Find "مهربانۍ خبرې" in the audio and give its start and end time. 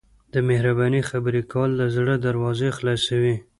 0.49-1.41